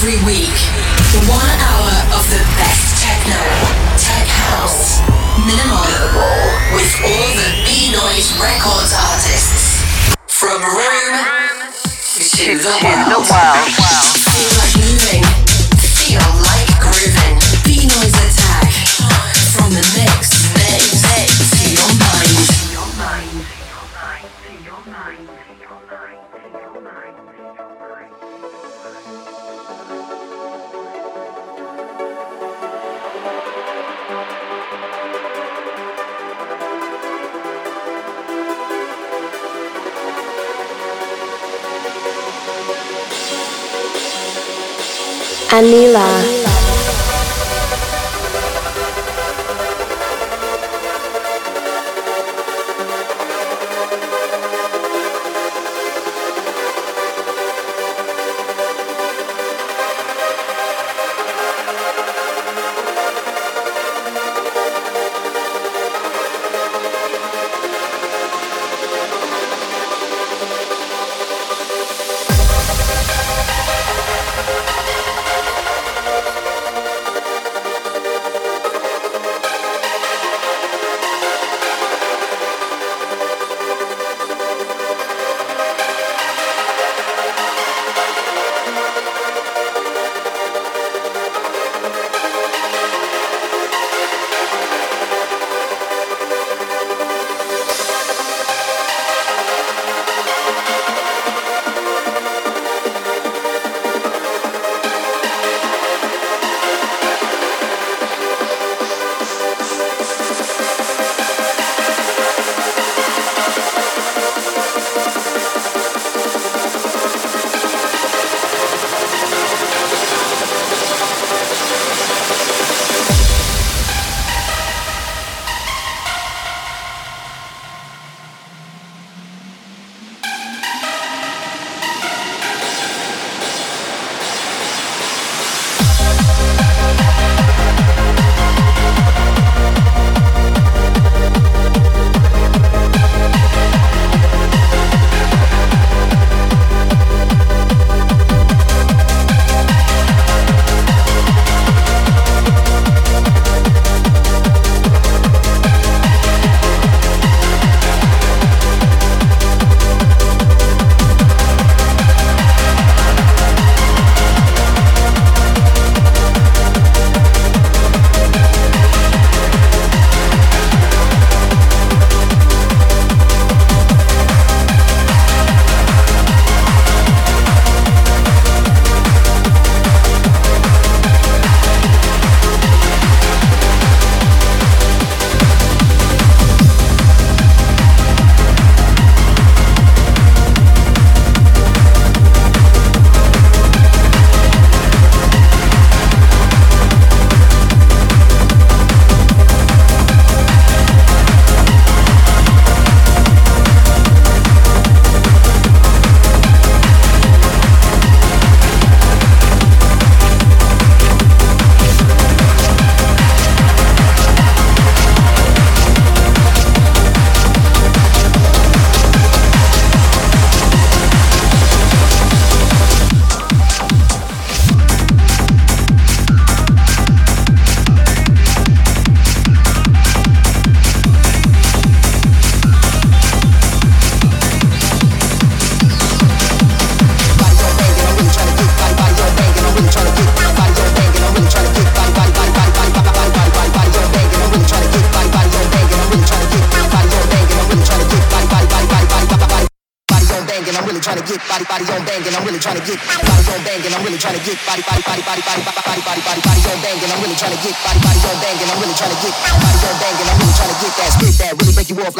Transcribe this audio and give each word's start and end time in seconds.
Every 0.00 0.16
week, 0.24 0.56
one 1.28 1.50
hour 1.60 1.92
of 2.16 2.24
the 2.32 2.40
best 2.56 3.04
techno, 3.04 3.36
tech 4.00 4.24
house, 4.48 5.04
minimal, 5.44 5.84
with 6.72 6.88
all 7.04 7.28
the 7.36 7.52
Beenoise 7.68 8.32
Records 8.40 8.96
artists. 8.96 9.84
From 10.26 10.62
Rome 10.62 11.20
to 12.16 12.56
the 12.56 12.80
world. 12.80 13.28
Feel 13.28 13.44
like 13.76 14.19
Anela. 45.52 46.39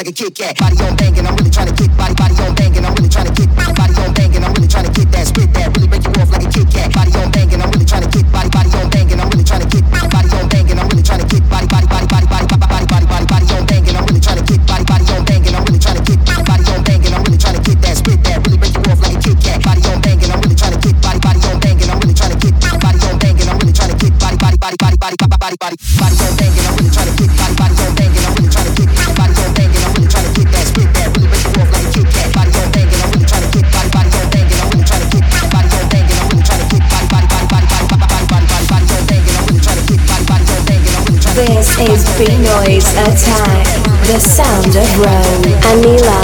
Like 0.01 0.09
a 0.09 0.13
Kit 0.13 0.35
Kat. 0.35 0.57
Body 0.57 0.77
body 0.77 0.95
body 0.97 1.13
body 1.13 1.27
body 1.27 1.27
body 1.27 1.27
body 1.27 1.27
on 1.27 1.27
banging, 1.27 1.27
I'm 1.27 1.41
really 1.43 1.51
trying 1.51 1.69
to 1.69 1.75
get 1.83 1.91
body, 1.99 2.15
body 2.15 2.37
on 2.41 2.55
banging, 2.55 2.83
I'm 2.89 2.97
really 2.97 3.09
trying 3.09 3.29
to 3.35 3.39
get 3.39 3.53
body 3.53 4.01
on 4.01 4.13
banging, 4.15 4.45
I'm 4.45 4.53
really 4.53 4.69
trying 4.69 4.87
to 4.87 4.95
get 4.97 5.13
that 5.13 5.27
spit 5.27 5.49
that 5.51 5.73
really 5.73 5.81
break 5.83 5.83
you 5.83 5.83
off 5.83 5.83
like 5.83 5.85
a 5.85 5.90
Is 41.81 42.05
Beenoise 42.19 42.93
Attack, 42.93 43.65
the 44.05 44.19
sound 44.21 44.77
of 44.77 44.99
Rome. 44.99 45.61
Anela. 45.71 46.21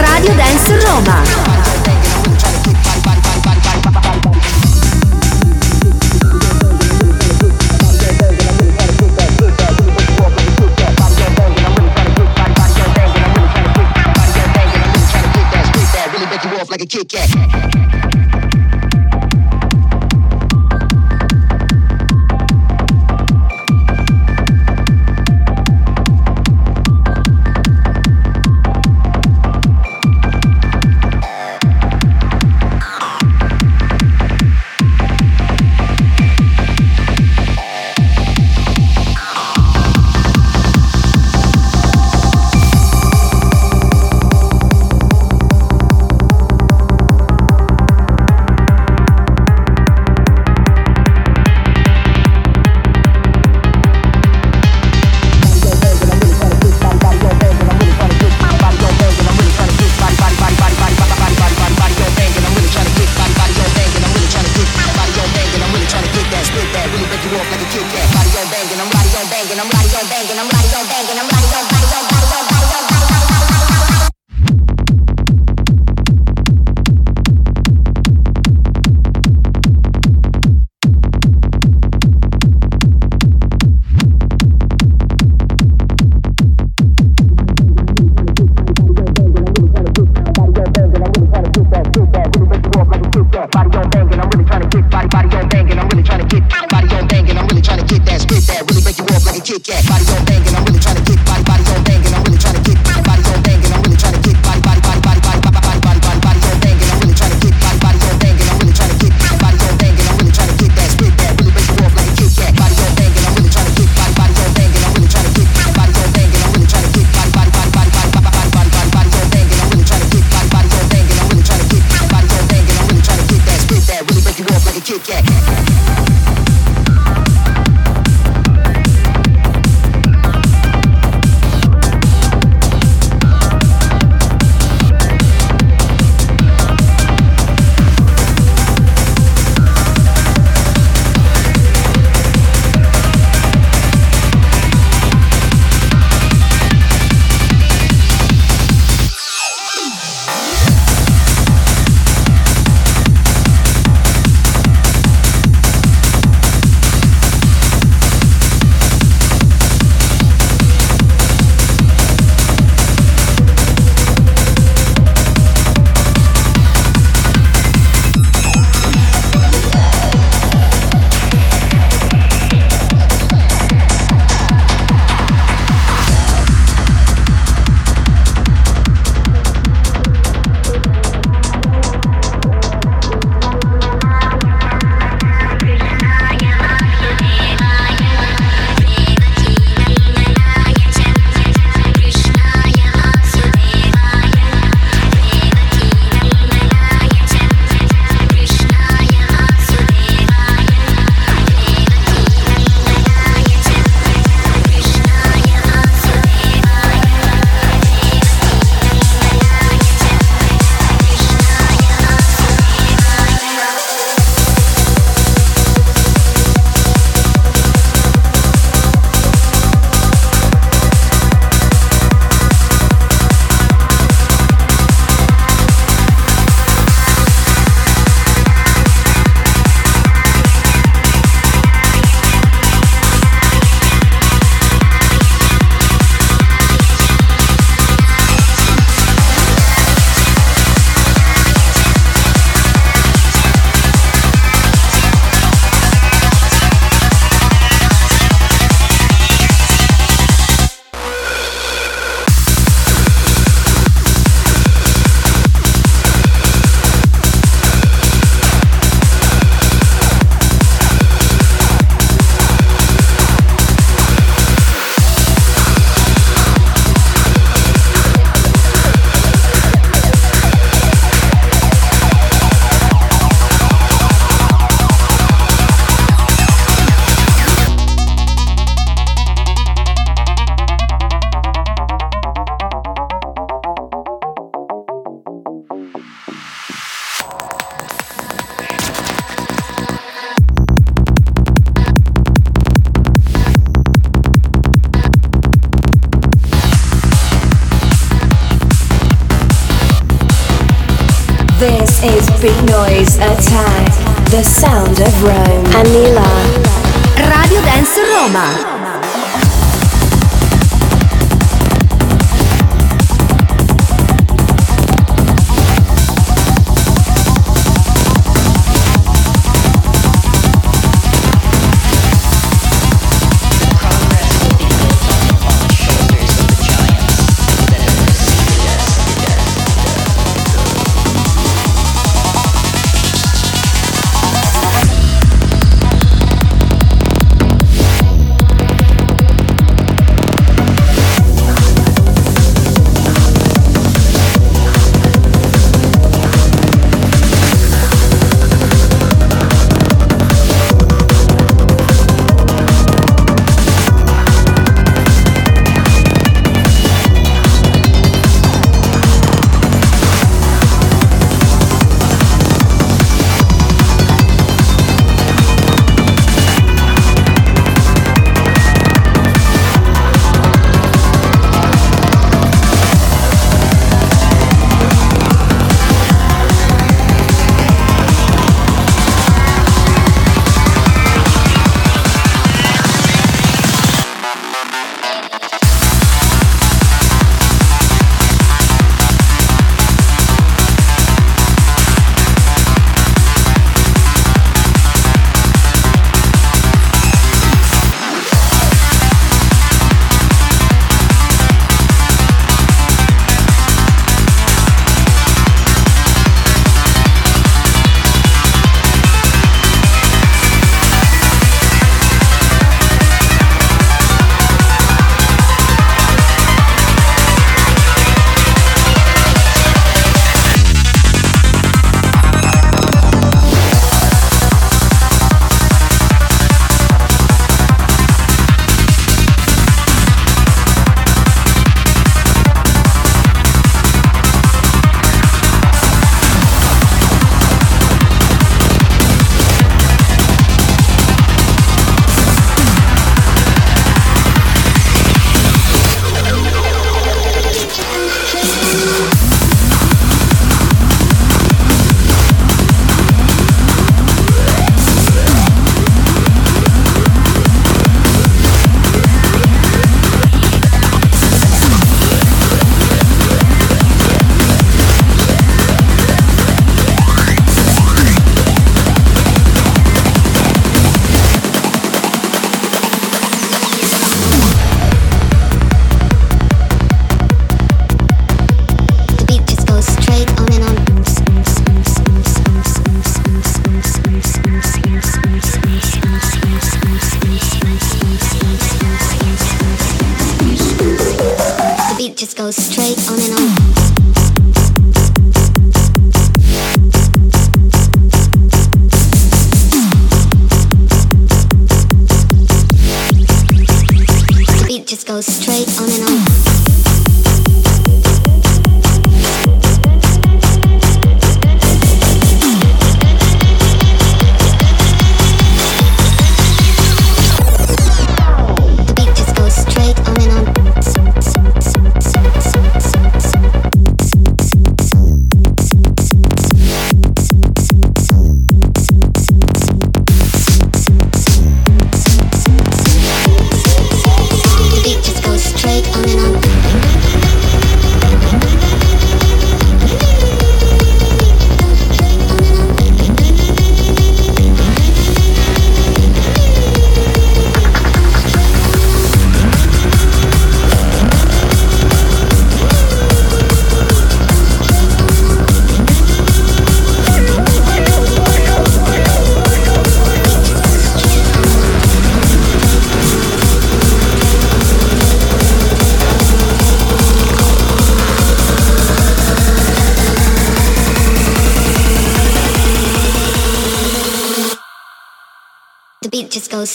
Radio 0.00 0.34
Dance 0.34 0.70
Roma. 0.70 1.83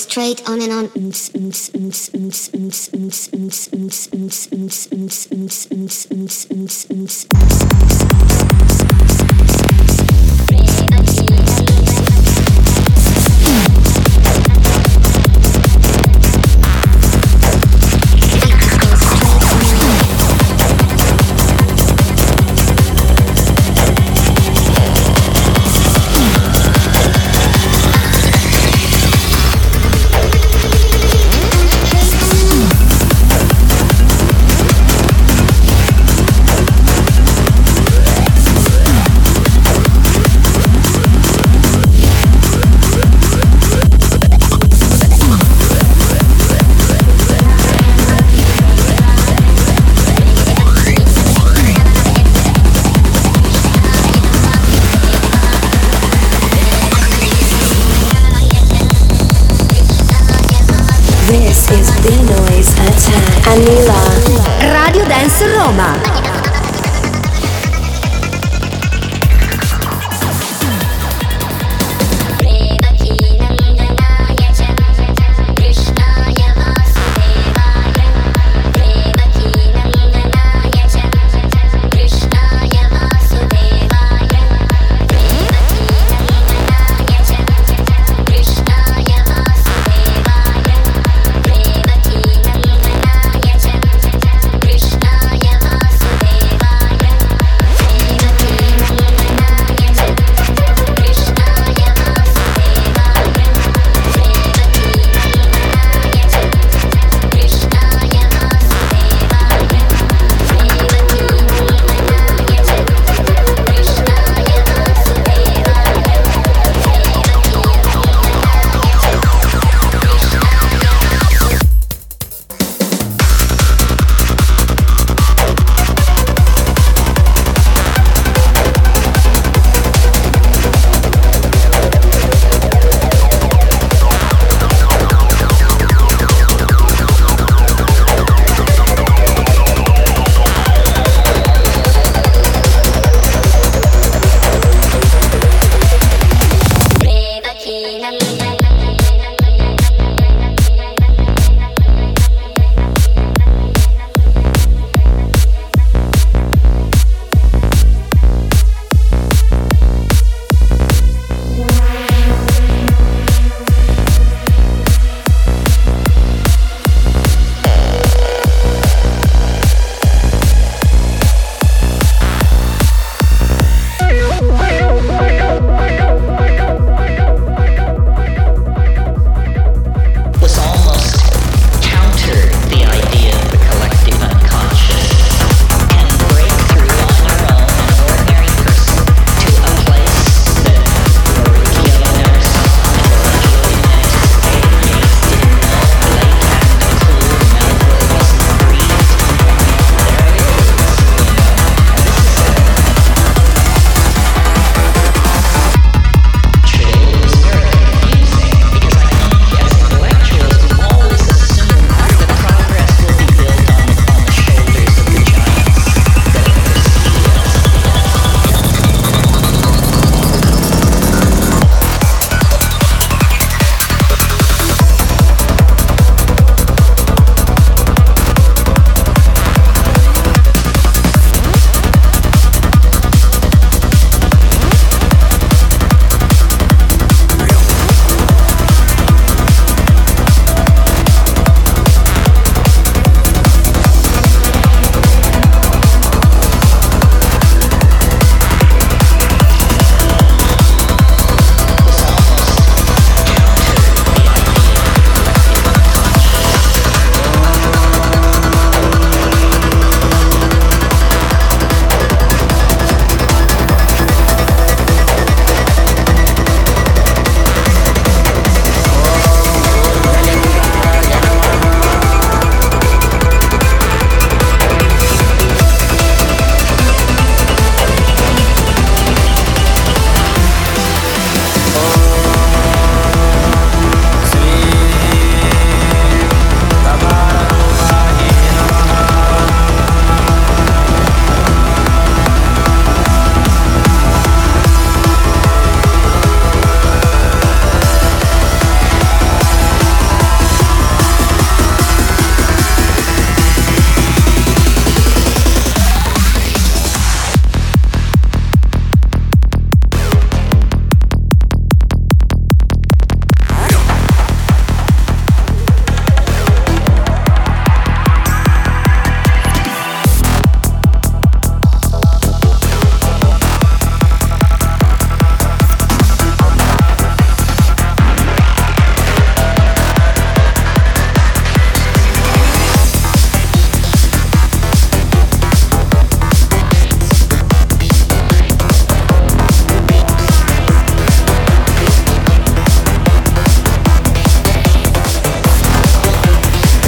Straight 0.09 0.49
on 0.49 0.59
and 0.59 0.73
on. 0.73 0.89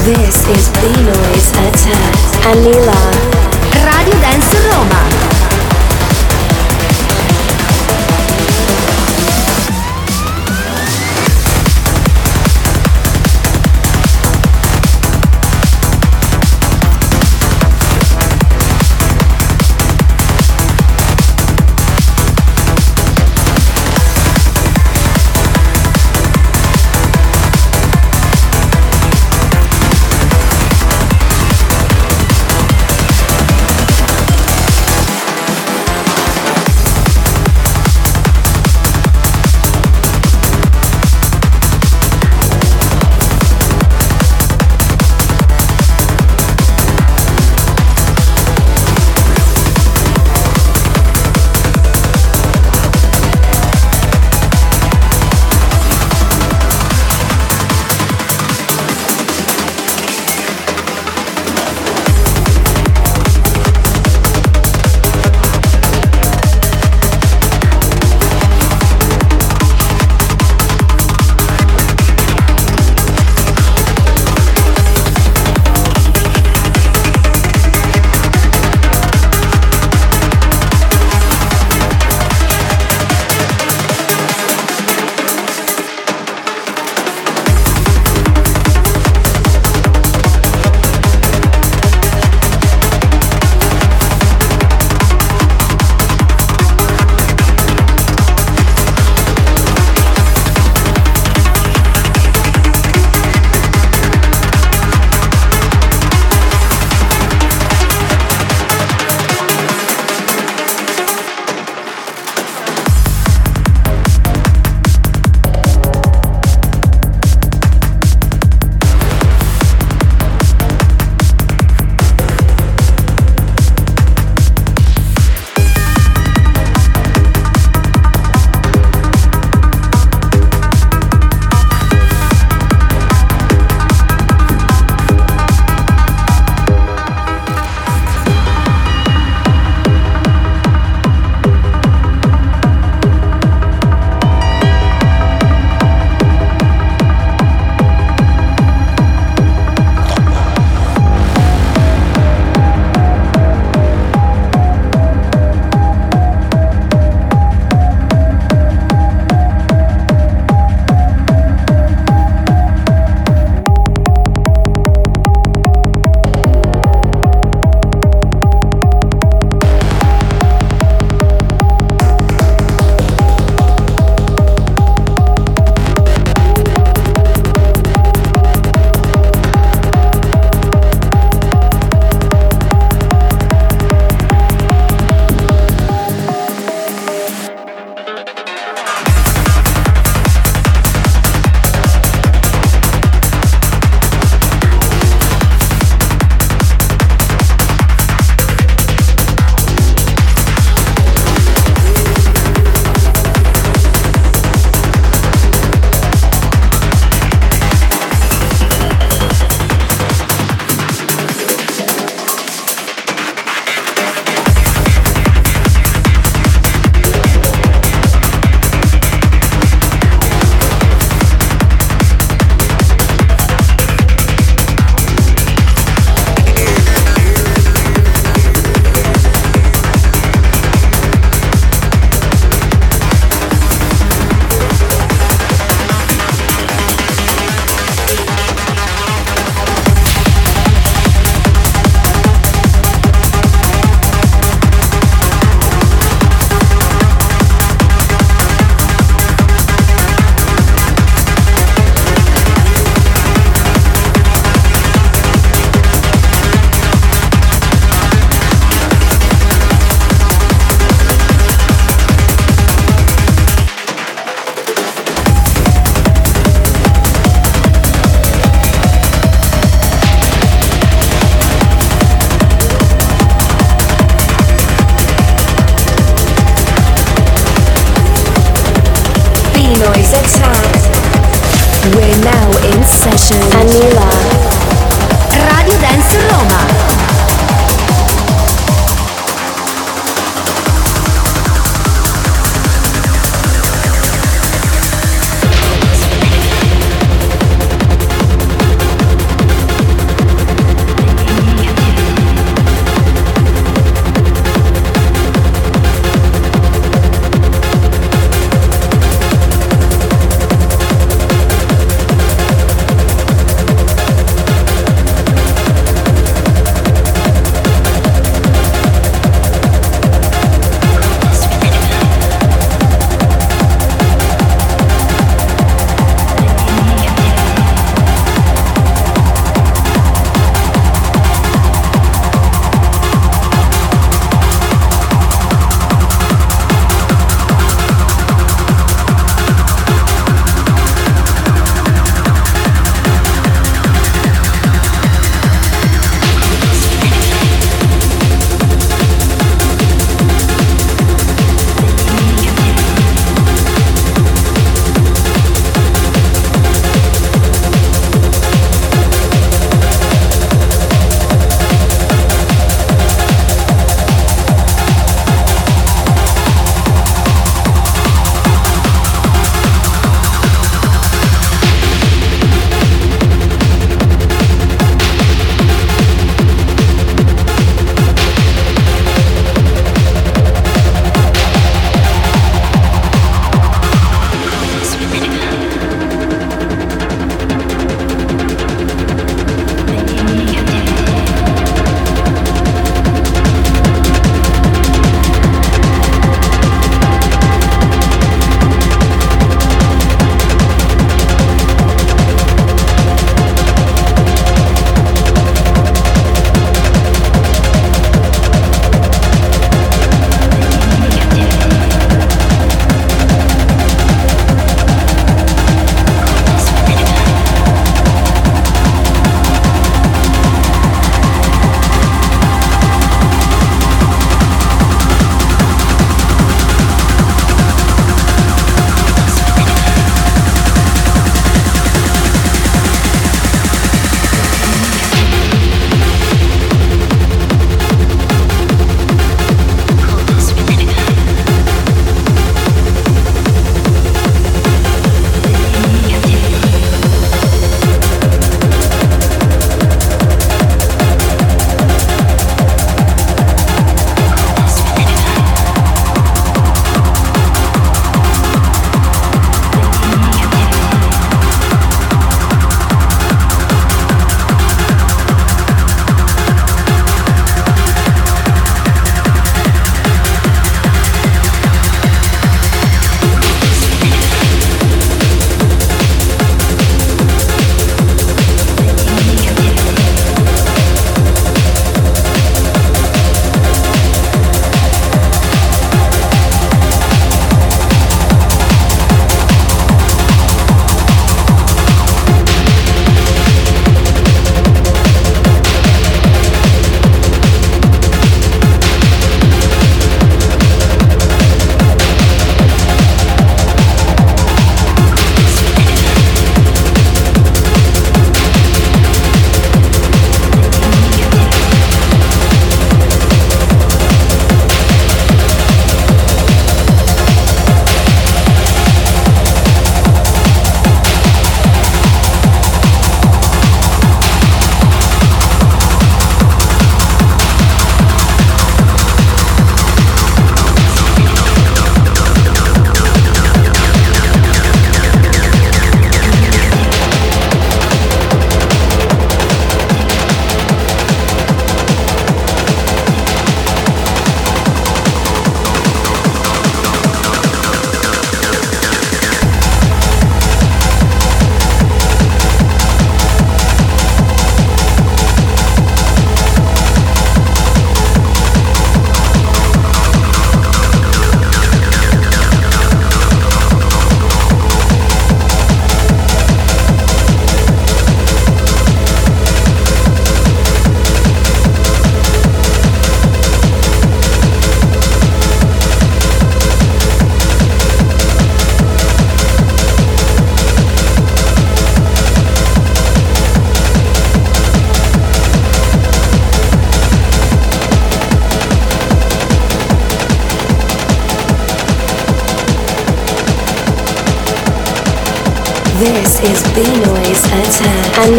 This 0.03 0.47
is 0.47 0.69
B 0.81 0.87
Noise 1.03 1.51
Attack. 1.61 2.15
Anela. 2.49 2.97
Radio 3.85 4.19
Dance 4.19 4.55
Roma. 4.65 5.40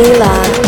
Attack. 0.03 0.62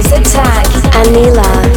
Always 0.00 0.12
Attack, 0.18 0.64
Anela. 0.94 1.69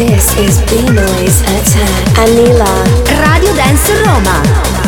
This 0.00 0.34
is 0.38 0.62
Beenoise 0.62 1.44
at 1.44 1.68
Anela. 2.16 2.72
Radio 3.20 3.52
Dance 3.54 3.90
Roma. 4.00 4.79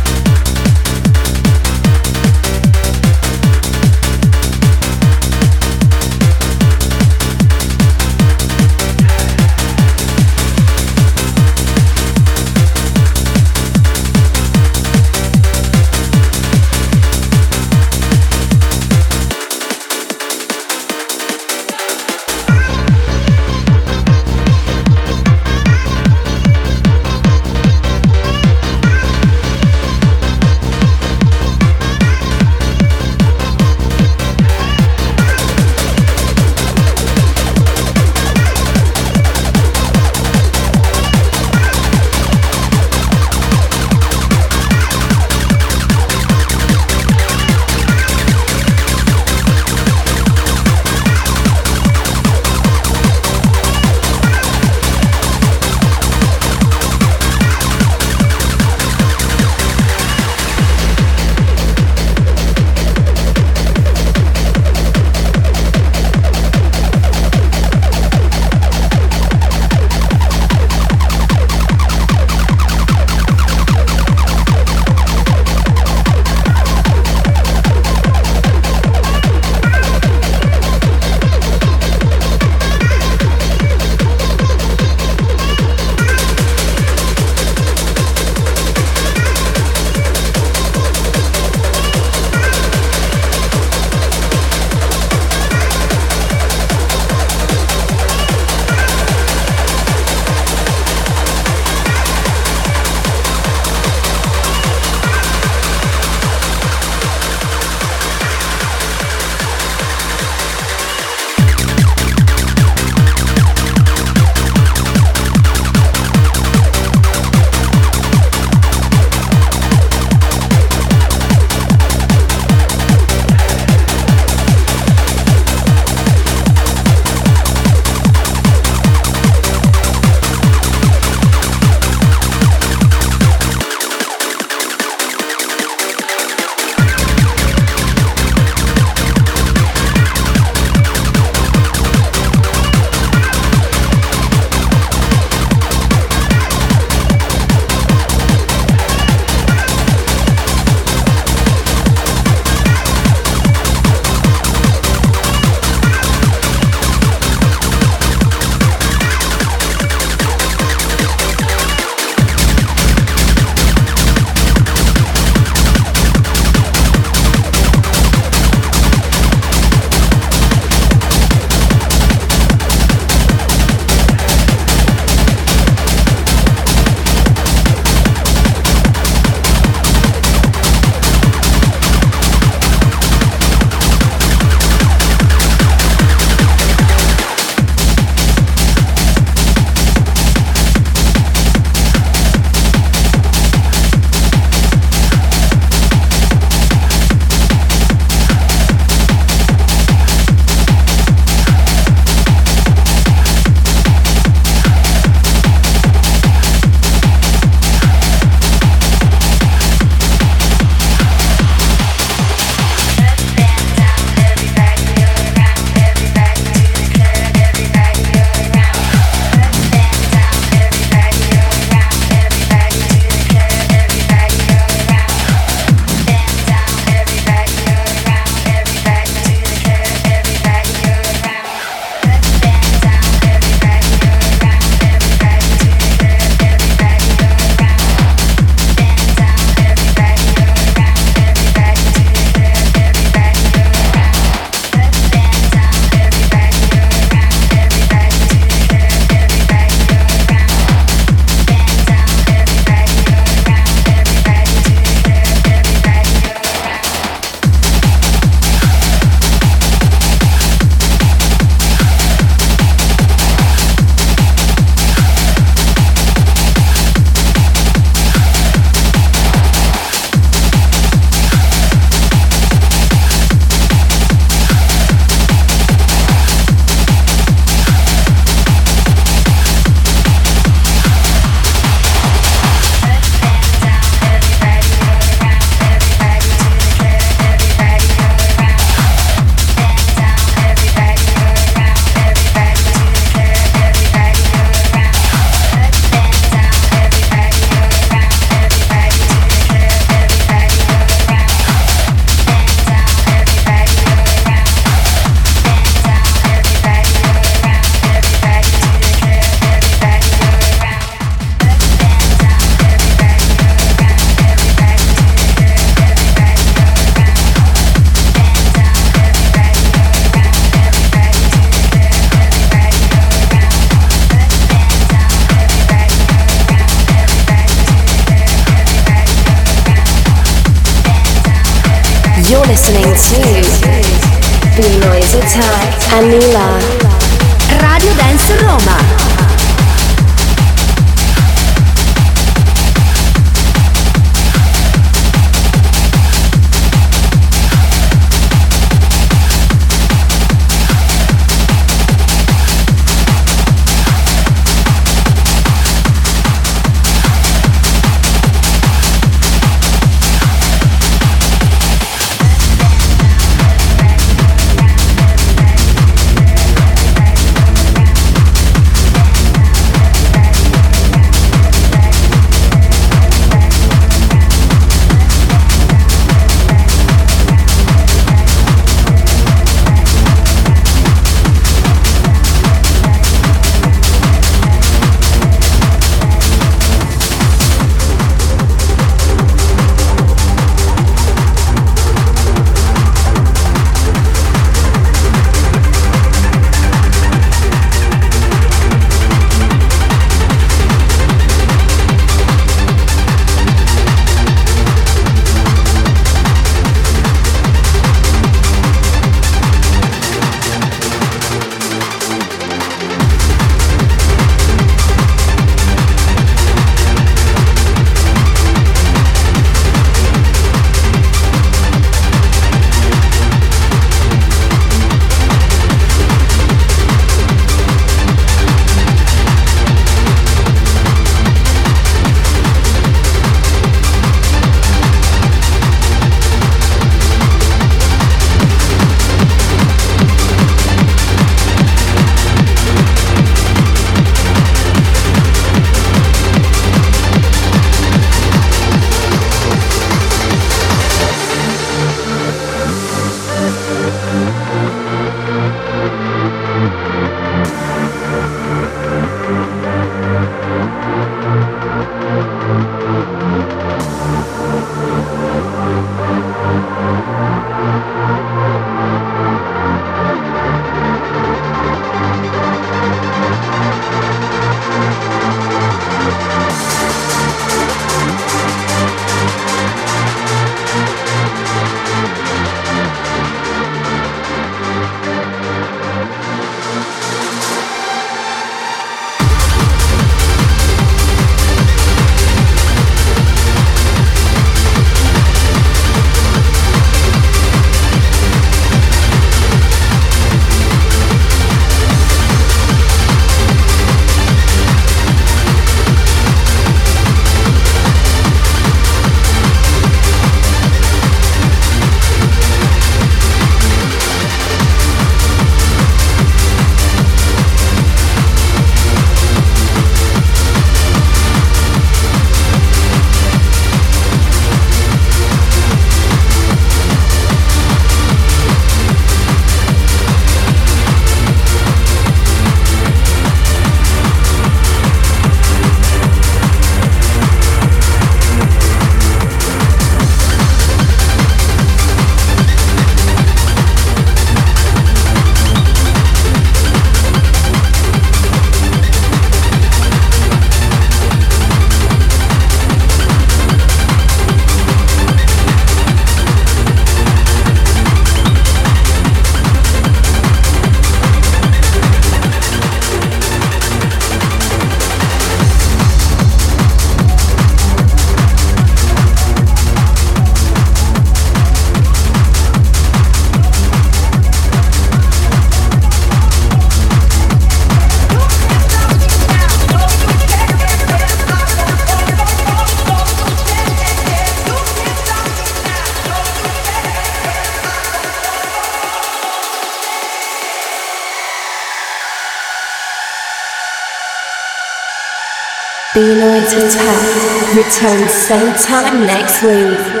Attack 596.53 597.55
returns 597.55 598.11
same 598.11 598.53
time 598.55 599.05
next 599.05 599.41
week. 599.41 600.00